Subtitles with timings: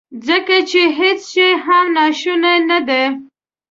[0.27, 3.03] ځکه چې هیڅ شی هم ناشونی ندی.